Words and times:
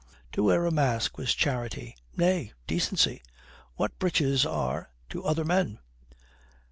To 0.31 0.41
wear 0.41 0.65
a 0.65 0.71
mask 0.71 1.19
was 1.19 1.35
charity, 1.35 1.95
nay, 2.17 2.53
decency 2.65 3.21
what 3.75 3.99
breeches 3.99 4.47
are 4.47 4.89
to 5.09 5.23
other 5.23 5.45
men. 5.45 5.77